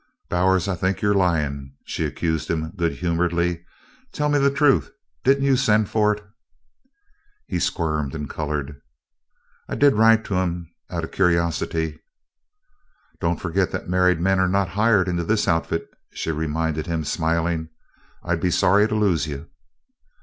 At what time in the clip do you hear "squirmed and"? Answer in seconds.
7.59-8.27